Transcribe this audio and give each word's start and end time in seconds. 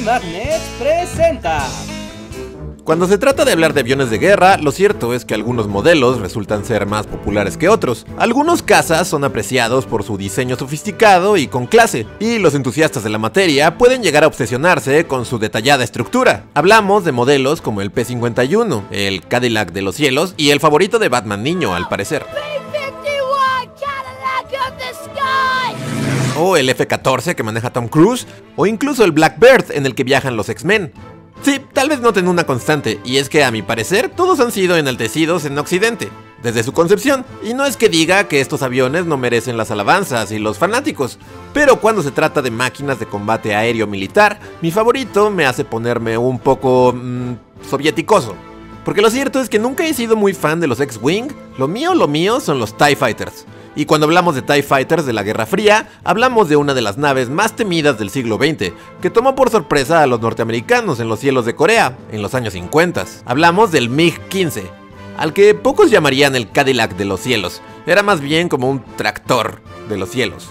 Magnet 0.00 0.60
presenta. 0.78 1.66
Cuando 2.84 3.06
se 3.06 3.18
trata 3.18 3.44
de 3.44 3.52
hablar 3.52 3.74
de 3.74 3.80
aviones 3.80 4.08
de 4.08 4.18
guerra, 4.18 4.56
lo 4.56 4.72
cierto 4.72 5.12
es 5.12 5.26
que 5.26 5.34
algunos 5.34 5.68
modelos 5.68 6.20
resultan 6.20 6.64
ser 6.64 6.86
más 6.86 7.06
populares 7.06 7.58
que 7.58 7.68
otros. 7.68 8.06
Algunos 8.16 8.62
cazas 8.62 9.06
son 9.06 9.24
apreciados 9.24 9.84
por 9.84 10.04
su 10.04 10.16
diseño 10.16 10.56
sofisticado 10.56 11.36
y 11.36 11.48
con 11.48 11.66
clase, 11.66 12.06
y 12.18 12.38
los 12.38 12.54
entusiastas 12.54 13.04
de 13.04 13.10
la 13.10 13.18
materia 13.18 13.76
pueden 13.76 14.02
llegar 14.02 14.24
a 14.24 14.28
obsesionarse 14.28 15.06
con 15.06 15.26
su 15.26 15.38
detallada 15.38 15.84
estructura. 15.84 16.46
Hablamos 16.54 17.04
de 17.04 17.12
modelos 17.12 17.60
como 17.60 17.82
el 17.82 17.90
P-51, 17.90 18.84
el 18.90 19.26
Cadillac 19.26 19.72
de 19.72 19.82
los 19.82 19.94
cielos 19.94 20.32
y 20.38 20.48
el 20.50 20.60
favorito 20.60 20.98
de 20.98 21.10
Batman 21.10 21.42
Niño, 21.42 21.74
al 21.74 21.88
parecer. 21.88 22.24
O 26.38 26.56
el 26.56 26.68
F-14 26.70 27.34
que 27.34 27.42
maneja 27.42 27.72
Tom 27.72 27.88
Cruise, 27.88 28.26
o 28.56 28.66
incluso 28.66 29.04
el 29.04 29.12
Blackbird 29.12 29.72
en 29.72 29.86
el 29.86 29.94
que 29.94 30.04
viajan 30.04 30.36
los 30.36 30.48
X-Men. 30.48 30.92
Sí, 31.42 31.60
tal 31.72 31.88
vez 31.88 32.00
noten 32.00 32.28
una 32.28 32.44
constante, 32.44 33.00
y 33.04 33.18
es 33.18 33.28
que 33.28 33.44
a 33.44 33.50
mi 33.50 33.62
parecer 33.62 34.08
todos 34.08 34.40
han 34.40 34.50
sido 34.50 34.76
enaltecidos 34.76 35.44
en 35.44 35.58
Occidente, 35.58 36.08
desde 36.42 36.62
su 36.62 36.72
concepción, 36.72 37.24
y 37.44 37.54
no 37.54 37.64
es 37.64 37.76
que 37.76 37.88
diga 37.88 38.28
que 38.28 38.40
estos 38.40 38.62
aviones 38.62 39.06
no 39.06 39.16
merecen 39.16 39.56
las 39.56 39.70
alabanzas 39.70 40.32
y 40.32 40.38
los 40.38 40.58
fanáticos, 40.58 41.18
pero 41.52 41.80
cuando 41.80 42.02
se 42.02 42.10
trata 42.10 42.42
de 42.42 42.50
máquinas 42.50 42.98
de 42.98 43.06
combate 43.06 43.54
aéreo 43.54 43.86
militar, 43.86 44.40
mi 44.62 44.70
favorito 44.70 45.30
me 45.30 45.46
hace 45.46 45.64
ponerme 45.64 46.16
un 46.18 46.38
poco... 46.38 46.92
Mmm, 46.92 47.34
sovieticoso. 47.68 48.34
Porque 48.84 49.02
lo 49.02 49.10
cierto 49.10 49.40
es 49.40 49.48
que 49.48 49.58
nunca 49.58 49.86
he 49.86 49.92
sido 49.92 50.16
muy 50.16 50.32
fan 50.32 50.60
de 50.60 50.66
los 50.66 50.80
X-Wing, 50.80 51.28
lo 51.58 51.68
mío, 51.68 51.94
lo 51.94 52.08
mío 52.08 52.40
son 52.40 52.58
los 52.58 52.76
TIE 52.76 52.96
Fighters. 52.96 53.44
Y 53.78 53.86
cuando 53.86 54.08
hablamos 54.08 54.34
de 54.34 54.42
TIE 54.42 54.64
Fighters 54.64 55.06
de 55.06 55.12
la 55.12 55.22
Guerra 55.22 55.46
Fría, 55.46 55.88
hablamos 56.02 56.48
de 56.48 56.56
una 56.56 56.74
de 56.74 56.82
las 56.82 56.98
naves 56.98 57.30
más 57.30 57.54
temidas 57.54 57.96
del 57.96 58.10
siglo 58.10 58.36
XX, 58.36 58.72
que 59.00 59.08
tomó 59.08 59.36
por 59.36 59.50
sorpresa 59.50 60.02
a 60.02 60.08
los 60.08 60.20
norteamericanos 60.20 60.98
en 60.98 61.08
los 61.08 61.20
cielos 61.20 61.44
de 61.44 61.54
Corea, 61.54 61.96
en 62.10 62.20
los 62.20 62.34
años 62.34 62.54
50. 62.54 63.04
Hablamos 63.24 63.70
del 63.70 63.88
MiG-15, 63.88 64.64
al 65.16 65.32
que 65.32 65.54
pocos 65.54 65.92
llamarían 65.92 66.34
el 66.34 66.50
Cadillac 66.50 66.96
de 66.96 67.04
los 67.04 67.20
cielos, 67.20 67.62
era 67.86 68.02
más 68.02 68.20
bien 68.20 68.48
como 68.48 68.68
un 68.68 68.82
tractor 68.96 69.60
de 69.88 69.96
los 69.96 70.08
cielos 70.08 70.48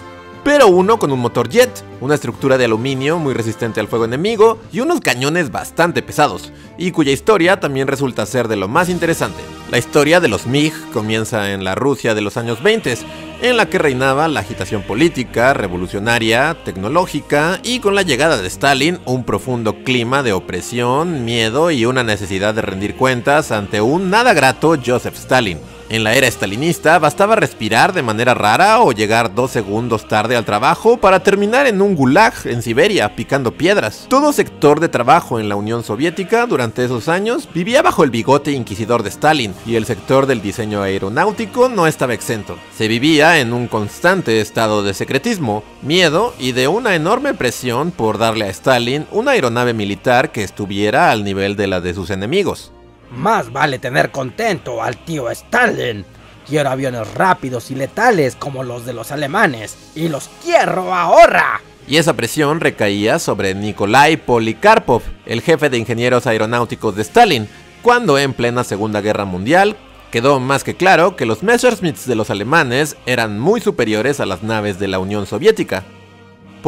pero 0.48 0.66
uno 0.68 0.98
con 0.98 1.12
un 1.12 1.20
motor 1.20 1.50
jet, 1.50 1.84
una 2.00 2.14
estructura 2.14 2.56
de 2.56 2.64
aluminio 2.64 3.18
muy 3.18 3.34
resistente 3.34 3.80
al 3.80 3.86
fuego 3.86 4.06
enemigo 4.06 4.58
y 4.72 4.80
unos 4.80 5.02
cañones 5.02 5.50
bastante 5.50 6.00
pesados, 6.00 6.54
y 6.78 6.90
cuya 6.90 7.12
historia 7.12 7.60
también 7.60 7.86
resulta 7.86 8.24
ser 8.24 8.48
de 8.48 8.56
lo 8.56 8.66
más 8.66 8.88
interesante. 8.88 9.42
La 9.70 9.76
historia 9.76 10.20
de 10.20 10.28
los 10.28 10.46
MiG 10.46 10.72
comienza 10.90 11.52
en 11.52 11.64
la 11.64 11.74
Rusia 11.74 12.14
de 12.14 12.22
los 12.22 12.38
años 12.38 12.62
20, 12.62 12.96
en 13.42 13.58
la 13.58 13.66
que 13.66 13.76
reinaba 13.76 14.26
la 14.26 14.40
agitación 14.40 14.84
política, 14.84 15.52
revolucionaria, 15.52 16.56
tecnológica 16.64 17.60
y 17.62 17.80
con 17.80 17.94
la 17.94 18.00
llegada 18.00 18.40
de 18.40 18.48
Stalin 18.48 19.00
un 19.04 19.24
profundo 19.24 19.84
clima 19.84 20.22
de 20.22 20.32
opresión, 20.32 21.26
miedo 21.26 21.70
y 21.70 21.84
una 21.84 22.04
necesidad 22.04 22.54
de 22.54 22.62
rendir 22.62 22.96
cuentas 22.96 23.52
ante 23.52 23.82
un 23.82 24.08
nada 24.08 24.32
grato 24.32 24.78
Joseph 24.82 25.16
Stalin. 25.16 25.58
En 25.90 26.04
la 26.04 26.14
era 26.14 26.26
estalinista 26.26 26.98
bastaba 26.98 27.34
respirar 27.34 27.94
de 27.94 28.02
manera 28.02 28.34
rara 28.34 28.80
o 28.80 28.92
llegar 28.92 29.34
dos 29.34 29.50
segundos 29.52 30.06
tarde 30.06 30.36
al 30.36 30.44
trabajo 30.44 30.98
para 30.98 31.22
terminar 31.22 31.66
en 31.66 31.80
un 31.80 31.96
gulag 31.96 32.34
en 32.44 32.60
Siberia 32.60 33.16
picando 33.16 33.52
piedras. 33.52 34.04
Todo 34.10 34.34
sector 34.34 34.80
de 34.80 34.90
trabajo 34.90 35.40
en 35.40 35.48
la 35.48 35.56
Unión 35.56 35.82
Soviética 35.82 36.44
durante 36.44 36.84
esos 36.84 37.08
años 37.08 37.48
vivía 37.54 37.80
bajo 37.80 38.04
el 38.04 38.10
bigote 38.10 38.52
inquisidor 38.52 39.02
de 39.02 39.08
Stalin 39.08 39.54
y 39.64 39.76
el 39.76 39.86
sector 39.86 40.26
del 40.26 40.42
diseño 40.42 40.82
aeronáutico 40.82 41.70
no 41.70 41.86
estaba 41.86 42.12
exento. 42.12 42.58
Se 42.76 42.86
vivía 42.86 43.40
en 43.40 43.54
un 43.54 43.66
constante 43.66 44.42
estado 44.42 44.82
de 44.82 44.92
secretismo, 44.92 45.64
miedo 45.80 46.34
y 46.38 46.52
de 46.52 46.68
una 46.68 46.96
enorme 46.96 47.32
presión 47.32 47.92
por 47.92 48.18
darle 48.18 48.44
a 48.44 48.50
Stalin 48.50 49.06
una 49.10 49.30
aeronave 49.30 49.72
militar 49.72 50.32
que 50.32 50.44
estuviera 50.44 51.10
al 51.10 51.24
nivel 51.24 51.56
de 51.56 51.66
la 51.66 51.80
de 51.80 51.94
sus 51.94 52.10
enemigos. 52.10 52.72
Más 53.10 53.52
vale 53.52 53.78
tener 53.78 54.10
contento 54.10 54.82
al 54.82 54.96
tío 55.04 55.30
Stalin. 55.30 56.04
Quiero 56.46 56.70
aviones 56.70 57.12
rápidos 57.14 57.70
y 57.70 57.74
letales 57.74 58.36
como 58.36 58.64
los 58.64 58.86
de 58.86 58.92
los 58.92 59.12
alemanes. 59.12 59.76
Y 59.94 60.08
los 60.08 60.30
quiero 60.42 60.94
ahora. 60.94 61.60
Y 61.86 61.96
esa 61.96 62.14
presión 62.14 62.60
recaía 62.60 63.18
sobre 63.18 63.54
Nikolai 63.54 64.16
Polikarpov, 64.18 65.02
el 65.24 65.40
jefe 65.40 65.70
de 65.70 65.78
ingenieros 65.78 66.26
aeronáuticos 66.26 66.94
de 66.94 67.02
Stalin, 67.02 67.48
cuando 67.82 68.18
en 68.18 68.34
plena 68.34 68.64
Segunda 68.64 69.00
Guerra 69.00 69.24
Mundial 69.24 69.76
quedó 70.10 70.40
más 70.40 70.64
que 70.64 70.74
claro 70.74 71.16
que 71.16 71.26
los 71.26 71.42
Messerschmitts 71.42 72.06
de 72.06 72.14
los 72.14 72.30
alemanes 72.30 72.96
eran 73.06 73.38
muy 73.38 73.60
superiores 73.60 74.20
a 74.20 74.26
las 74.26 74.42
naves 74.42 74.78
de 74.78 74.88
la 74.88 74.98
Unión 74.98 75.26
Soviética. 75.26 75.84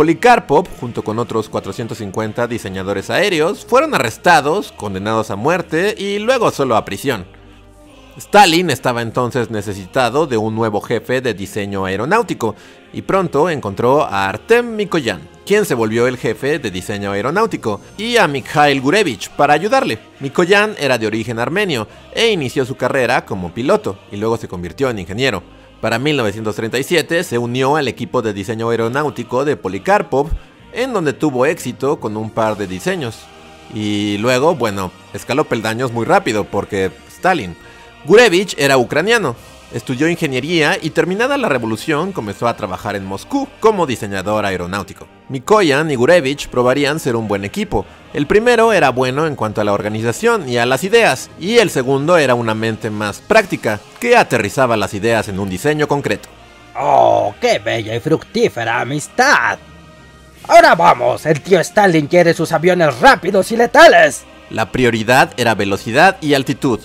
Polikarpov, 0.00 0.66
junto 0.81 1.05
con 1.05 1.19
otros 1.19 1.50
450 1.50 2.47
diseñadores 2.47 3.11
aéreos, 3.11 3.66
fueron 3.66 3.94
arrestados, 3.94 4.72
condenados 4.72 5.31
a 5.31 5.37
muerte 5.37 5.94
y 5.94 6.19
luego 6.21 6.50
solo 6.53 6.77
a 6.77 6.87
prisión. 6.87 7.27
Stalin 8.16 8.71
estaba 8.71 9.03
entonces 9.03 9.50
necesitado 9.50 10.27
de 10.27 10.39
un 10.39 10.55
nuevo 10.55 10.81
jefe 10.81 11.21
de 11.21 11.34
diseño 11.34 11.84
aeronáutico 11.84 12.55
y 12.94 13.03
pronto 13.03 13.50
encontró 13.50 14.03
a 14.03 14.27
Artem 14.27 14.75
Mikoyan, 14.75 15.28
quien 15.44 15.66
se 15.66 15.75
volvió 15.75 16.06
el 16.06 16.16
jefe 16.16 16.59
de 16.59 16.71
diseño 16.71 17.12
aeronáutico, 17.12 17.83
y 17.99 18.16
a 18.16 18.27
Mikhail 18.27 18.81
Gurevich 18.81 19.28
para 19.28 19.53
ayudarle. 19.53 19.99
Mikoyan 20.21 20.77
era 20.78 20.97
de 20.97 21.09
origen 21.09 21.39
armenio 21.39 21.87
e 22.15 22.31
inició 22.31 22.65
su 22.65 22.75
carrera 22.75 23.27
como 23.27 23.53
piloto 23.53 23.99
y 24.10 24.16
luego 24.16 24.39
se 24.39 24.49
convirtió 24.49 24.89
en 24.89 25.00
ingeniero. 25.00 25.59
Para 25.81 25.99
1937 25.99 27.25
se 27.25 27.39
unió 27.39 27.77
al 27.77 27.89
equipo 27.89 28.21
de 28.21 28.35
diseño 28.35 28.69
aeronáutico 28.69 29.47
de 29.47 29.57
Polikarpov, 29.57 30.29
en 30.73 30.93
donde 30.93 31.15
tuvo 31.15 31.47
éxito 31.47 31.99
con 32.01 32.19
un 32.19 32.29
par 32.31 32.59
de 32.59 32.67
diseños. 32.67 33.21
Y 33.73 34.19
luego, 34.19 34.55
bueno, 34.55 34.93
escaló 35.15 35.45
peldaños 35.45 35.93
muy 35.93 36.05
rápido 36.05 36.45
porque 36.45 36.91
Stalin. 37.09 37.57
Gurevich 38.05 38.55
era 38.59 38.77
ucraniano, 38.77 39.37
Estudió 39.73 40.09
ingeniería 40.09 40.79
y 40.83 40.91
terminada 40.91 41.39
la 41.39 41.49
revolución 41.49 42.11
comenzó 42.11 42.49
a 42.49 42.57
trabajar 42.57 42.97
en 42.97 43.05
Moscú 43.05 43.47
como 43.61 43.87
diseñador 43.87 44.45
aeronáutico. 44.45 45.07
Mikoyan 45.29 45.93
y 45.93 45.95
Gurevich 45.95 46.49
probarían 46.49 46.99
ser 46.99 47.15
un 47.15 47.29
buen 47.29 47.45
equipo. 47.45 47.87
El 48.13 48.27
primero 48.27 48.73
era 48.73 48.91
bueno 48.91 49.29
en 49.29 49.37
cuanto 49.37 49.61
a 49.61 49.65
la 49.65 49.73
organización 49.73 50.49
y 50.49 50.59
a 50.59 50.67
las 50.67 50.83
ideas, 50.83 51.31
y 51.39 51.59
el 51.59 51.71
segundo 51.71 52.19
era 52.19 52.35
una 52.35 52.53
mente 52.53 52.91
más 52.91 53.21
práctica, 53.21 53.79
que 54.01 54.17
aterrizaba 54.17 54.77
las 54.77 54.93
ideas 54.93 55.29
en 55.29 55.39
un 55.39 55.49
diseño 55.49 55.87
concreto. 55.87 56.29
¡Oh, 56.77 57.33
qué 57.41 57.61
bella 57.61 57.95
y 57.95 58.01
fructífera 58.01 58.81
amistad! 58.81 59.59
Ahora 60.49 60.75
vamos, 60.75 61.27
el 61.27 61.41
tío 61.43 61.61
Stalin 61.61 62.09
quiere 62.09 62.35
sus 62.35 62.51
aviones 62.51 62.99
rápidos 62.99 63.53
y 63.53 63.57
letales. 63.57 64.25
La 64.51 64.73
prioridad 64.73 65.31
era 65.37 65.55
velocidad 65.55 66.17
y 66.21 66.35
altitud, 66.35 66.81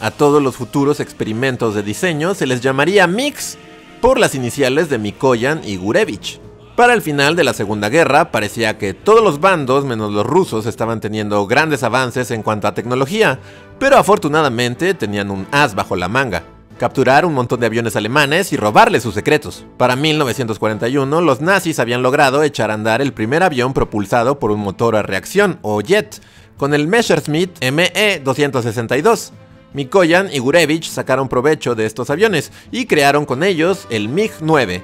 a 0.00 0.10
todos 0.10 0.42
los 0.42 0.56
futuros 0.56 1.00
experimentos 1.00 1.74
de 1.74 1.82
diseño 1.82 2.34
se 2.34 2.46
les 2.46 2.60
llamaría 2.60 3.06
Mix 3.06 3.58
por 4.00 4.18
las 4.18 4.34
iniciales 4.34 4.88
de 4.88 4.98
Mikoyan 4.98 5.60
y 5.64 5.76
Gurevich. 5.76 6.40
Para 6.74 6.94
el 6.94 7.02
final 7.02 7.36
de 7.36 7.44
la 7.44 7.52
Segunda 7.52 7.90
Guerra 7.90 8.30
parecía 8.30 8.78
que 8.78 8.94
todos 8.94 9.22
los 9.22 9.40
bandos 9.40 9.84
menos 9.84 10.12
los 10.12 10.24
rusos 10.24 10.64
estaban 10.64 11.00
teniendo 11.00 11.46
grandes 11.46 11.82
avances 11.82 12.30
en 12.30 12.42
cuanto 12.42 12.66
a 12.66 12.74
tecnología, 12.74 13.38
pero 13.78 13.98
afortunadamente 13.98 14.94
tenían 14.94 15.30
un 15.30 15.46
as 15.50 15.74
bajo 15.74 15.96
la 15.96 16.08
manga. 16.08 16.44
Capturar 16.78 17.26
un 17.26 17.34
montón 17.34 17.60
de 17.60 17.66
aviones 17.66 17.96
alemanes 17.96 18.54
y 18.54 18.56
robarles 18.56 19.02
sus 19.02 19.12
secretos. 19.12 19.66
Para 19.76 19.96
1941, 19.96 21.20
los 21.20 21.42
nazis 21.42 21.78
habían 21.78 22.02
logrado 22.02 22.42
echar 22.42 22.70
a 22.70 22.74
andar 22.74 23.02
el 23.02 23.12
primer 23.12 23.42
avión 23.42 23.74
propulsado 23.74 24.38
por 24.38 24.50
un 24.50 24.60
motor 24.60 24.96
a 24.96 25.02
reacción, 25.02 25.58
o 25.60 25.82
jet, 25.82 26.22
con 26.56 26.72
el 26.72 26.88
Messerschmitt 26.88 27.62
ME-262. 27.62 29.32
Mikoyan 29.72 30.28
y 30.32 30.38
Gurevich 30.38 30.88
sacaron 30.88 31.28
provecho 31.28 31.74
de 31.74 31.86
estos 31.86 32.10
aviones 32.10 32.52
y 32.70 32.86
crearon 32.86 33.24
con 33.24 33.42
ellos 33.42 33.86
el 33.90 34.08
MiG-9, 34.08 34.82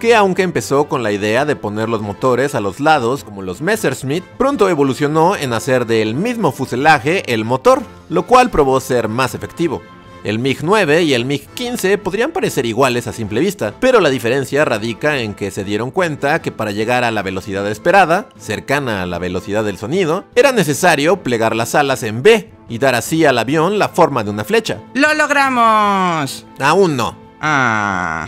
que 0.00 0.14
aunque 0.14 0.42
empezó 0.42 0.88
con 0.88 1.02
la 1.02 1.12
idea 1.12 1.44
de 1.44 1.56
poner 1.56 1.88
los 1.88 2.00
motores 2.00 2.54
a 2.54 2.60
los 2.60 2.80
lados 2.80 3.24
como 3.24 3.42
los 3.42 3.60
Messerschmitt, 3.60 4.24
pronto 4.38 4.68
evolucionó 4.68 5.36
en 5.36 5.52
hacer 5.52 5.86
del 5.86 6.14
mismo 6.14 6.52
fuselaje 6.52 7.32
el 7.32 7.44
motor, 7.44 7.82
lo 8.08 8.26
cual 8.26 8.50
probó 8.50 8.80
ser 8.80 9.08
más 9.08 9.34
efectivo. 9.34 9.82
El 10.24 10.40
MiG-9 10.40 11.04
y 11.04 11.12
el 11.12 11.26
MiG-15 11.26 11.98
podrían 11.98 12.32
parecer 12.32 12.64
iguales 12.64 13.06
a 13.06 13.12
simple 13.12 13.40
vista, 13.40 13.74
pero 13.78 14.00
la 14.00 14.08
diferencia 14.08 14.64
radica 14.64 15.18
en 15.18 15.34
que 15.34 15.50
se 15.50 15.64
dieron 15.64 15.90
cuenta 15.90 16.40
que 16.40 16.50
para 16.50 16.70
llegar 16.70 17.04
a 17.04 17.10
la 17.10 17.20
velocidad 17.20 17.70
esperada, 17.70 18.30
cercana 18.38 19.02
a 19.02 19.06
la 19.06 19.18
velocidad 19.18 19.64
del 19.64 19.76
sonido, 19.76 20.24
era 20.34 20.52
necesario 20.52 21.22
plegar 21.22 21.54
las 21.54 21.74
alas 21.74 22.02
en 22.04 22.22
B 22.22 22.50
y 22.70 22.78
dar 22.78 22.94
así 22.94 23.26
al 23.26 23.36
avión 23.36 23.78
la 23.78 23.90
forma 23.90 24.24
de 24.24 24.30
una 24.30 24.44
flecha. 24.44 24.80
¡Lo 24.94 25.12
logramos! 25.12 26.46
Aún 26.58 26.96
no. 26.96 27.18
Ah. 27.42 28.26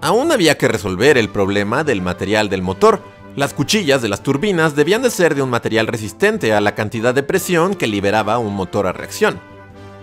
Aún 0.00 0.32
había 0.32 0.58
que 0.58 0.66
resolver 0.66 1.16
el 1.16 1.28
problema 1.28 1.84
del 1.84 2.02
material 2.02 2.48
del 2.48 2.62
motor. 2.62 3.00
Las 3.36 3.54
cuchillas 3.54 4.02
de 4.02 4.08
las 4.08 4.24
turbinas 4.24 4.74
debían 4.74 5.02
de 5.02 5.10
ser 5.10 5.36
de 5.36 5.42
un 5.42 5.50
material 5.50 5.86
resistente 5.86 6.52
a 6.52 6.60
la 6.60 6.74
cantidad 6.74 7.14
de 7.14 7.22
presión 7.22 7.76
que 7.76 7.86
liberaba 7.86 8.38
un 8.38 8.56
motor 8.56 8.88
a 8.88 8.92
reacción. 8.92 9.38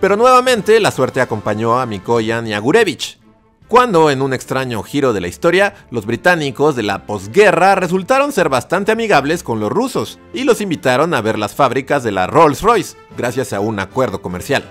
Pero 0.00 0.16
nuevamente 0.16 0.80
la 0.80 0.90
suerte 0.90 1.20
acompañó 1.20 1.78
a 1.80 1.86
Mikoyan 1.86 2.46
y 2.46 2.54
a 2.54 2.58
Gurevich. 2.58 3.18
cuando, 3.68 4.10
en 4.10 4.22
un 4.22 4.34
extraño 4.34 4.82
giro 4.82 5.12
de 5.12 5.20
la 5.20 5.26
historia, 5.26 5.74
los 5.90 6.06
británicos 6.06 6.76
de 6.76 6.82
la 6.82 7.06
posguerra 7.06 7.74
resultaron 7.74 8.30
ser 8.30 8.48
bastante 8.48 8.92
amigables 8.92 9.42
con 9.42 9.58
los 9.58 9.72
rusos 9.72 10.18
y 10.32 10.44
los 10.44 10.60
invitaron 10.60 11.14
a 11.14 11.22
ver 11.22 11.38
las 11.38 11.54
fábricas 11.54 12.04
de 12.04 12.12
la 12.12 12.26
Rolls-Royce, 12.26 12.96
gracias 13.16 13.52
a 13.52 13.60
un 13.60 13.80
acuerdo 13.80 14.20
comercial. 14.20 14.62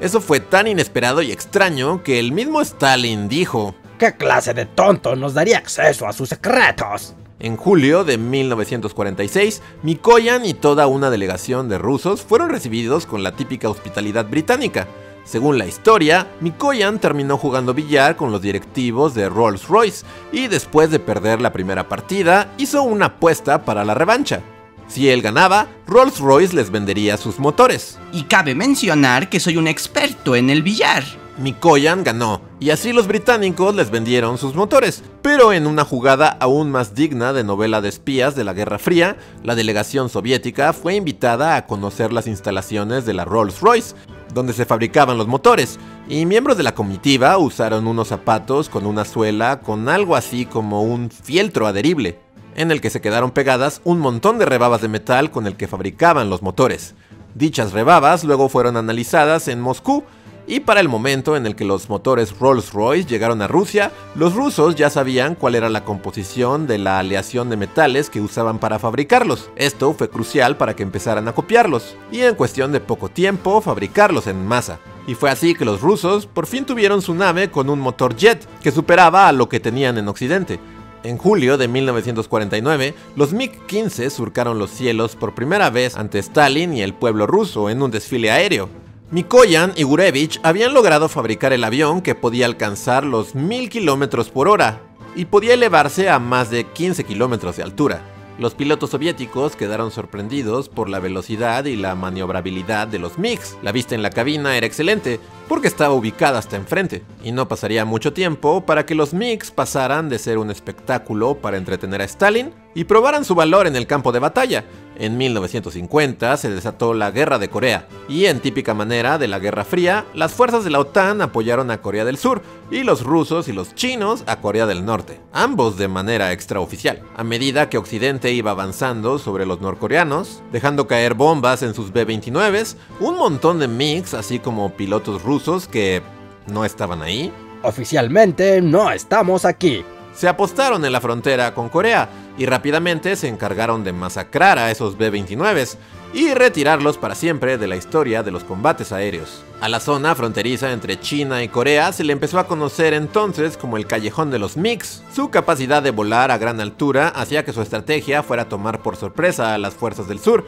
Eso 0.00 0.20
fue 0.20 0.40
tan 0.40 0.68
inesperado 0.68 1.22
y 1.22 1.32
extraño 1.32 2.02
que 2.02 2.18
el 2.18 2.32
mismo 2.32 2.60
Stalin 2.60 3.28
dijo, 3.28 3.74
¿Qué 3.98 4.14
clase 4.14 4.52
de 4.52 4.66
tonto 4.66 5.16
nos 5.16 5.34
daría 5.34 5.58
acceso 5.58 6.06
a 6.06 6.12
sus 6.12 6.28
secretos? 6.28 7.14
En 7.38 7.58
julio 7.58 8.02
de 8.02 8.16
1946, 8.16 9.60
Mikoyan 9.82 10.46
y 10.46 10.54
toda 10.54 10.86
una 10.86 11.10
delegación 11.10 11.68
de 11.68 11.76
rusos 11.76 12.22
fueron 12.22 12.48
recibidos 12.48 13.04
con 13.04 13.22
la 13.22 13.36
típica 13.36 13.68
hospitalidad 13.68 14.26
británica. 14.26 14.88
Según 15.24 15.58
la 15.58 15.66
historia, 15.66 16.28
Mikoyan 16.40 16.98
terminó 16.98 17.36
jugando 17.36 17.74
billar 17.74 18.16
con 18.16 18.32
los 18.32 18.40
directivos 18.40 19.14
de 19.14 19.28
Rolls-Royce 19.28 20.06
y 20.32 20.46
después 20.46 20.90
de 20.90 20.98
perder 20.98 21.42
la 21.42 21.52
primera 21.52 21.88
partida, 21.88 22.54
hizo 22.56 22.82
una 22.82 23.06
apuesta 23.06 23.66
para 23.66 23.84
la 23.84 23.92
revancha. 23.92 24.40
Si 24.88 25.10
él 25.10 25.20
ganaba, 25.20 25.66
Rolls-Royce 25.86 26.54
les 26.54 26.70
vendería 26.70 27.18
sus 27.18 27.38
motores. 27.38 27.98
Y 28.12 28.22
cabe 28.22 28.54
mencionar 28.54 29.28
que 29.28 29.40
soy 29.40 29.58
un 29.58 29.68
experto 29.68 30.36
en 30.36 30.48
el 30.48 30.62
billar. 30.62 31.04
Mikoyan 31.38 32.02
ganó, 32.02 32.40
y 32.60 32.70
así 32.70 32.92
los 32.92 33.06
británicos 33.06 33.74
les 33.74 33.90
vendieron 33.90 34.38
sus 34.38 34.54
motores. 34.54 35.02
Pero 35.20 35.52
en 35.52 35.66
una 35.66 35.84
jugada 35.84 36.28
aún 36.40 36.70
más 36.70 36.94
digna 36.94 37.32
de 37.32 37.44
novela 37.44 37.80
de 37.80 37.90
espías 37.90 38.34
de 38.34 38.44
la 38.44 38.54
Guerra 38.54 38.78
Fría, 38.78 39.16
la 39.42 39.54
delegación 39.54 40.08
soviética 40.08 40.72
fue 40.72 40.94
invitada 40.94 41.56
a 41.56 41.66
conocer 41.66 42.12
las 42.12 42.26
instalaciones 42.26 43.04
de 43.04 43.12
la 43.12 43.26
Rolls-Royce, 43.26 43.94
donde 44.32 44.54
se 44.54 44.64
fabricaban 44.64 45.18
los 45.18 45.26
motores, 45.26 45.78
y 46.08 46.24
miembros 46.24 46.56
de 46.56 46.62
la 46.62 46.74
comitiva 46.74 47.36
usaron 47.36 47.86
unos 47.86 48.08
zapatos 48.08 48.68
con 48.68 48.86
una 48.86 49.04
suela 49.04 49.60
con 49.60 49.88
algo 49.88 50.16
así 50.16 50.46
como 50.46 50.82
un 50.82 51.10
fieltro 51.10 51.66
adherible, 51.66 52.18
en 52.54 52.70
el 52.70 52.80
que 52.80 52.90
se 52.90 53.02
quedaron 53.02 53.30
pegadas 53.30 53.82
un 53.84 54.00
montón 54.00 54.38
de 54.38 54.46
rebabas 54.46 54.80
de 54.80 54.88
metal 54.88 55.30
con 55.30 55.46
el 55.46 55.56
que 55.56 55.68
fabricaban 55.68 56.30
los 56.30 56.40
motores. 56.40 56.94
Dichas 57.34 57.72
rebabas 57.72 58.24
luego 58.24 58.48
fueron 58.48 58.78
analizadas 58.78 59.48
en 59.48 59.60
Moscú, 59.60 60.04
y 60.46 60.60
para 60.60 60.80
el 60.80 60.88
momento 60.88 61.36
en 61.36 61.46
el 61.46 61.56
que 61.56 61.64
los 61.64 61.88
motores 61.88 62.38
Rolls-Royce 62.38 63.08
llegaron 63.08 63.42
a 63.42 63.48
Rusia, 63.48 63.90
los 64.14 64.34
rusos 64.34 64.76
ya 64.76 64.90
sabían 64.90 65.34
cuál 65.34 65.54
era 65.54 65.68
la 65.68 65.84
composición 65.84 66.66
de 66.66 66.78
la 66.78 66.98
aleación 66.98 67.50
de 67.50 67.56
metales 67.56 68.10
que 68.10 68.20
usaban 68.20 68.58
para 68.58 68.78
fabricarlos. 68.78 69.50
Esto 69.56 69.92
fue 69.94 70.08
crucial 70.08 70.56
para 70.56 70.76
que 70.76 70.82
empezaran 70.82 71.26
a 71.28 71.32
copiarlos, 71.32 71.96
y 72.12 72.20
en 72.20 72.34
cuestión 72.34 72.72
de 72.72 72.80
poco 72.80 73.08
tiempo 73.08 73.60
fabricarlos 73.60 74.26
en 74.26 74.46
masa. 74.46 74.78
Y 75.06 75.14
fue 75.14 75.30
así 75.30 75.54
que 75.54 75.64
los 75.64 75.80
rusos 75.80 76.26
por 76.26 76.46
fin 76.46 76.64
tuvieron 76.64 77.02
su 77.02 77.14
nave 77.14 77.50
con 77.50 77.70
un 77.70 77.80
motor 77.80 78.16
jet 78.16 78.46
que 78.60 78.72
superaba 78.72 79.28
a 79.28 79.32
lo 79.32 79.48
que 79.48 79.60
tenían 79.60 79.98
en 79.98 80.08
Occidente. 80.08 80.58
En 81.02 81.18
julio 81.18 81.56
de 81.56 81.68
1949, 81.68 82.94
los 83.14 83.32
MiG-15 83.32 84.10
surcaron 84.10 84.58
los 84.58 84.70
cielos 84.70 85.14
por 85.14 85.34
primera 85.34 85.70
vez 85.70 85.96
ante 85.96 86.18
Stalin 86.18 86.74
y 86.74 86.82
el 86.82 86.94
pueblo 86.94 87.28
ruso 87.28 87.70
en 87.70 87.82
un 87.82 87.92
desfile 87.92 88.32
aéreo. 88.32 88.85
Mikoyan 89.12 89.72
y 89.76 89.84
Gurevich 89.84 90.40
habían 90.42 90.74
logrado 90.74 91.08
fabricar 91.08 91.52
el 91.52 91.62
avión 91.62 92.02
que 92.02 92.16
podía 92.16 92.46
alcanzar 92.46 93.04
los 93.04 93.36
1000 93.36 93.70
km 93.70 94.28
por 94.30 94.48
hora 94.48 94.80
y 95.14 95.26
podía 95.26 95.54
elevarse 95.54 96.10
a 96.10 96.18
más 96.18 96.50
de 96.50 96.64
15 96.64 97.04
km 97.04 97.54
de 97.54 97.62
altura. 97.62 98.02
Los 98.40 98.54
pilotos 98.54 98.90
soviéticos 98.90 99.54
quedaron 99.54 99.92
sorprendidos 99.92 100.68
por 100.68 100.90
la 100.90 100.98
velocidad 100.98 101.66
y 101.66 101.76
la 101.76 101.94
maniobrabilidad 101.94 102.88
de 102.88 102.98
los 102.98 103.16
MiGs. 103.16 103.56
La 103.62 103.70
vista 103.70 103.94
en 103.94 104.02
la 104.02 104.10
cabina 104.10 104.56
era 104.56 104.66
excelente 104.66 105.20
porque 105.48 105.68
estaba 105.68 105.94
ubicada 105.94 106.40
hasta 106.40 106.56
enfrente, 106.56 107.04
y 107.22 107.30
no 107.30 107.46
pasaría 107.46 107.84
mucho 107.84 108.12
tiempo 108.12 108.66
para 108.66 108.84
que 108.84 108.96
los 108.96 109.14
MiGs 109.14 109.52
pasaran 109.52 110.08
de 110.08 110.18
ser 110.18 110.36
un 110.36 110.50
espectáculo 110.50 111.36
para 111.36 111.56
entretener 111.56 112.02
a 112.02 112.04
Stalin 112.04 112.52
y 112.76 112.84
probaran 112.84 113.24
su 113.24 113.34
valor 113.34 113.66
en 113.66 113.74
el 113.74 113.86
campo 113.86 114.12
de 114.12 114.18
batalla. 114.18 114.66
En 114.98 115.16
1950 115.16 116.36
se 116.36 116.50
desató 116.50 116.92
la 116.92 117.10
Guerra 117.10 117.38
de 117.38 117.48
Corea, 117.48 117.88
y 118.06 118.26
en 118.26 118.40
típica 118.40 118.74
manera 118.74 119.16
de 119.16 119.28
la 119.28 119.38
Guerra 119.38 119.64
Fría, 119.64 120.04
las 120.14 120.34
fuerzas 120.34 120.62
de 120.62 120.70
la 120.70 120.80
OTAN 120.80 121.22
apoyaron 121.22 121.70
a 121.70 121.80
Corea 121.80 122.04
del 122.04 122.18
Sur, 122.18 122.42
y 122.70 122.82
los 122.82 123.02
rusos 123.02 123.48
y 123.48 123.52
los 123.52 123.74
chinos 123.74 124.24
a 124.26 124.40
Corea 124.42 124.66
del 124.66 124.84
Norte, 124.84 125.20
ambos 125.32 125.78
de 125.78 125.88
manera 125.88 126.32
extraoficial. 126.32 127.00
A 127.16 127.24
medida 127.24 127.70
que 127.70 127.78
Occidente 127.78 128.32
iba 128.32 128.50
avanzando 128.50 129.18
sobre 129.18 129.46
los 129.46 129.62
norcoreanos, 129.62 130.42
dejando 130.52 130.86
caer 130.86 131.14
bombas 131.14 131.62
en 131.62 131.72
sus 131.72 131.94
B-29s, 131.94 132.76
un 133.00 133.16
montón 133.16 133.58
de 133.58 133.68
MiGs, 133.68 134.12
así 134.12 134.38
como 134.38 134.76
pilotos 134.76 135.22
rusos 135.22 135.66
que 135.66 136.02
no 136.46 136.66
estaban 136.66 137.00
ahí, 137.00 137.32
Oficialmente 137.62 138.60
no 138.62 138.92
estamos 138.92 139.44
aquí. 139.44 139.84
Se 140.16 140.28
apostaron 140.28 140.84
en 140.84 140.92
la 140.92 141.00
frontera 141.00 141.54
con 141.54 141.68
Corea 141.68 142.08
y 142.38 142.46
rápidamente 142.46 143.16
se 143.16 143.28
encargaron 143.28 143.84
de 143.84 143.92
masacrar 143.92 144.58
a 144.58 144.70
esos 144.70 144.96
B-29s 144.96 145.76
y 146.14 146.32
retirarlos 146.32 146.96
para 146.98 147.14
siempre 147.14 147.58
de 147.58 147.66
la 147.66 147.76
historia 147.76 148.22
de 148.22 148.30
los 148.30 148.44
combates 148.44 148.92
aéreos. 148.92 149.44
A 149.60 149.68
la 149.68 149.80
zona 149.80 150.14
fronteriza 150.14 150.72
entre 150.72 150.98
China 150.98 151.42
y 151.42 151.48
Corea 151.48 151.92
se 151.92 152.04
le 152.04 152.12
empezó 152.12 152.38
a 152.38 152.46
conocer 152.46 152.94
entonces 152.94 153.56
como 153.56 153.76
el 153.76 153.86
callejón 153.86 154.30
de 154.30 154.38
los 154.38 154.56
MiGs. 154.56 155.02
Su 155.14 155.30
capacidad 155.30 155.82
de 155.82 155.90
volar 155.90 156.30
a 156.30 156.38
gran 156.38 156.60
altura 156.60 157.08
hacía 157.08 157.44
que 157.44 157.52
su 157.52 157.60
estrategia 157.60 158.22
fuera 158.22 158.48
tomar 158.48 158.82
por 158.82 158.96
sorpresa 158.96 159.54
a 159.54 159.58
las 159.58 159.74
fuerzas 159.74 160.08
del 160.08 160.20
sur, 160.20 160.44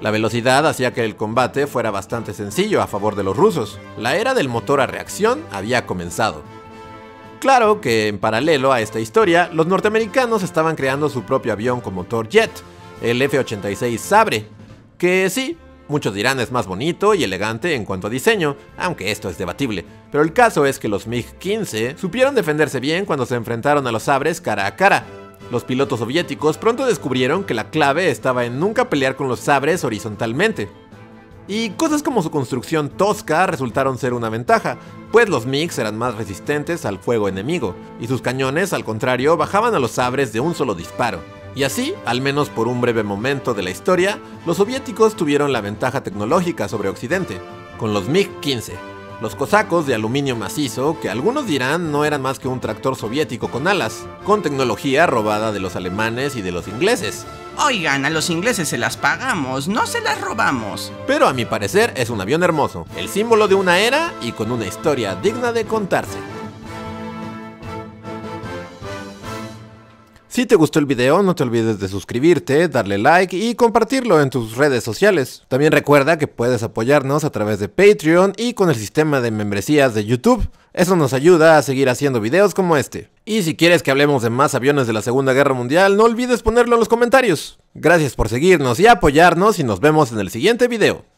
la 0.00 0.10
velocidad 0.10 0.66
hacía 0.66 0.92
que 0.92 1.04
el 1.04 1.16
combate 1.16 1.66
fuera 1.66 1.90
bastante 1.90 2.34
sencillo 2.34 2.82
a 2.82 2.86
favor 2.86 3.16
de 3.16 3.24
los 3.24 3.34
rusos. 3.34 3.78
La 3.96 4.16
era 4.16 4.34
del 4.34 4.48
motor 4.48 4.82
a 4.82 4.86
reacción 4.86 5.42
había 5.50 5.86
comenzado. 5.86 6.42
Claro 7.40 7.80
que 7.80 8.08
en 8.08 8.18
paralelo 8.18 8.72
a 8.72 8.80
esta 8.80 8.98
historia, 8.98 9.50
los 9.52 9.66
norteamericanos 9.66 10.42
estaban 10.42 10.74
creando 10.74 11.08
su 11.08 11.22
propio 11.22 11.52
avión 11.52 11.80
con 11.80 11.94
motor 11.94 12.28
jet, 12.28 12.50
el 13.02 13.20
F-86 13.20 13.98
Sabre, 13.98 14.46
que 14.96 15.28
sí, 15.28 15.58
muchos 15.86 16.14
dirán 16.14 16.40
es 16.40 16.50
más 16.50 16.66
bonito 16.66 17.14
y 17.14 17.24
elegante 17.24 17.74
en 17.74 17.84
cuanto 17.84 18.06
a 18.06 18.10
diseño, 18.10 18.56
aunque 18.78 19.10
esto 19.10 19.28
es 19.28 19.36
debatible, 19.36 19.84
pero 20.10 20.24
el 20.24 20.32
caso 20.32 20.64
es 20.64 20.78
que 20.78 20.88
los 20.88 21.06
MiG-15 21.06 21.96
supieron 21.96 22.34
defenderse 22.34 22.80
bien 22.80 23.04
cuando 23.04 23.26
se 23.26 23.34
enfrentaron 23.34 23.86
a 23.86 23.92
los 23.92 24.04
Sabres 24.04 24.40
cara 24.40 24.66
a 24.66 24.74
cara, 24.74 25.04
los 25.50 25.62
pilotos 25.62 26.00
soviéticos 26.00 26.58
pronto 26.58 26.86
descubrieron 26.86 27.44
que 27.44 27.54
la 27.54 27.70
clave 27.70 28.10
estaba 28.10 28.44
en 28.44 28.58
nunca 28.58 28.90
pelear 28.90 29.14
con 29.14 29.28
los 29.28 29.38
sabres 29.38 29.84
horizontalmente. 29.84 30.68
Y 31.48 31.70
cosas 31.70 32.02
como 32.02 32.22
su 32.22 32.30
construcción 32.30 32.88
tosca 32.88 33.46
resultaron 33.46 33.98
ser 33.98 34.14
una 34.14 34.28
ventaja, 34.28 34.78
pues 35.12 35.28
los 35.28 35.46
MiGs 35.46 35.78
eran 35.78 35.96
más 35.96 36.16
resistentes 36.16 36.84
al 36.84 36.98
fuego 36.98 37.28
enemigo, 37.28 37.76
y 38.00 38.08
sus 38.08 38.20
cañones, 38.20 38.72
al 38.72 38.84
contrario, 38.84 39.36
bajaban 39.36 39.74
a 39.74 39.78
los 39.78 39.92
sabres 39.92 40.32
de 40.32 40.40
un 40.40 40.54
solo 40.54 40.74
disparo. 40.74 41.20
Y 41.54 41.62
así, 41.62 41.94
al 42.04 42.20
menos 42.20 42.50
por 42.50 42.68
un 42.68 42.80
breve 42.80 43.02
momento 43.02 43.54
de 43.54 43.62
la 43.62 43.70
historia, 43.70 44.18
los 44.44 44.56
soviéticos 44.56 45.14
tuvieron 45.14 45.52
la 45.52 45.60
ventaja 45.60 46.02
tecnológica 46.02 46.68
sobre 46.68 46.88
Occidente, 46.88 47.40
con 47.78 47.94
los 47.94 48.08
MiG-15, 48.08 48.72
los 49.22 49.34
cosacos 49.36 49.86
de 49.86 49.94
aluminio 49.94 50.36
macizo, 50.36 50.98
que 51.00 51.08
algunos 51.08 51.46
dirán 51.46 51.92
no 51.92 52.04
eran 52.04 52.20
más 52.20 52.38
que 52.38 52.48
un 52.48 52.60
tractor 52.60 52.96
soviético 52.96 53.50
con 53.50 53.68
alas, 53.68 54.04
con 54.24 54.42
tecnología 54.42 55.06
robada 55.06 55.52
de 55.52 55.60
los 55.60 55.76
alemanes 55.76 56.36
y 56.36 56.42
de 56.42 56.52
los 56.52 56.68
ingleses. 56.68 57.24
Oigan, 57.58 58.04
a 58.04 58.10
los 58.10 58.28
ingleses 58.28 58.68
se 58.68 58.76
las 58.76 58.96
pagamos, 58.96 59.66
no 59.66 59.86
se 59.86 60.00
las 60.00 60.20
robamos. 60.20 60.92
Pero 61.06 61.26
a 61.26 61.32
mi 61.32 61.46
parecer 61.46 61.94
es 61.96 62.10
un 62.10 62.20
avión 62.20 62.42
hermoso, 62.42 62.86
el 62.96 63.08
símbolo 63.08 63.48
de 63.48 63.54
una 63.54 63.78
era 63.78 64.12
y 64.20 64.32
con 64.32 64.52
una 64.52 64.66
historia 64.66 65.14
digna 65.14 65.52
de 65.52 65.64
contarse. 65.64 66.35
Si 70.36 70.44
te 70.44 70.54
gustó 70.54 70.80
el 70.80 70.84
video, 70.84 71.22
no 71.22 71.34
te 71.34 71.44
olvides 71.44 71.80
de 71.80 71.88
suscribirte, 71.88 72.68
darle 72.68 72.98
like 72.98 73.34
y 73.34 73.54
compartirlo 73.54 74.20
en 74.20 74.28
tus 74.28 74.54
redes 74.54 74.84
sociales. 74.84 75.42
También 75.48 75.72
recuerda 75.72 76.18
que 76.18 76.28
puedes 76.28 76.62
apoyarnos 76.62 77.24
a 77.24 77.30
través 77.30 77.58
de 77.58 77.70
Patreon 77.70 78.34
y 78.36 78.52
con 78.52 78.68
el 78.68 78.76
sistema 78.76 79.22
de 79.22 79.30
membresías 79.30 79.94
de 79.94 80.04
YouTube. 80.04 80.46
Eso 80.74 80.94
nos 80.94 81.14
ayuda 81.14 81.56
a 81.56 81.62
seguir 81.62 81.88
haciendo 81.88 82.20
videos 82.20 82.52
como 82.52 82.76
este. 82.76 83.08
Y 83.24 83.44
si 83.44 83.56
quieres 83.56 83.82
que 83.82 83.90
hablemos 83.90 84.20
de 84.20 84.28
más 84.28 84.54
aviones 84.54 84.86
de 84.86 84.92
la 84.92 85.00
Segunda 85.00 85.32
Guerra 85.32 85.54
Mundial, 85.54 85.96
no 85.96 86.04
olvides 86.04 86.42
ponerlo 86.42 86.74
en 86.74 86.80
los 86.80 86.90
comentarios. 86.90 87.58
Gracias 87.72 88.14
por 88.14 88.28
seguirnos 88.28 88.78
y 88.78 88.86
apoyarnos 88.88 89.58
y 89.58 89.64
nos 89.64 89.80
vemos 89.80 90.12
en 90.12 90.18
el 90.18 90.28
siguiente 90.28 90.68
video. 90.68 91.15